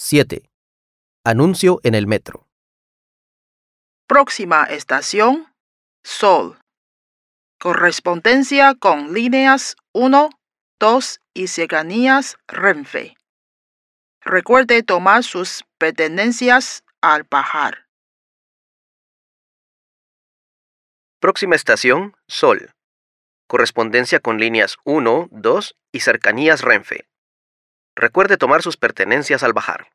[0.00, 0.48] 7.
[1.24, 2.46] Anuncio en el metro.
[4.06, 5.52] Próxima estación,
[6.04, 6.56] Sol.
[7.58, 10.30] Correspondencia con líneas 1,
[10.78, 13.16] 2 y cercanías Renfe.
[14.20, 17.88] Recuerde tomar sus pertenencias al bajar.
[21.18, 22.70] Próxima estación, Sol.
[23.48, 27.08] Correspondencia con líneas 1, 2 y cercanías Renfe.
[28.00, 29.88] Recuerde tomar sus pertenencias al bajar.